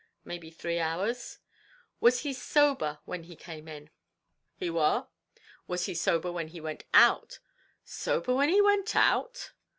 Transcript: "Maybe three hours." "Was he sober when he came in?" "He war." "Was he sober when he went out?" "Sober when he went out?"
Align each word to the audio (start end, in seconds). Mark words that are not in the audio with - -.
"Maybe 0.25 0.49
three 0.49 0.79
hours." 0.79 1.37
"Was 1.99 2.21
he 2.21 2.33
sober 2.33 2.97
when 3.05 3.21
he 3.25 3.35
came 3.35 3.67
in?" 3.67 3.91
"He 4.55 4.67
war." 4.67 5.09
"Was 5.67 5.85
he 5.85 5.93
sober 5.93 6.31
when 6.31 6.47
he 6.47 6.59
went 6.59 6.85
out?" 6.91 7.37
"Sober 7.85 8.33
when 8.33 8.49
he 8.49 8.63
went 8.63 8.95
out?" 8.95 9.51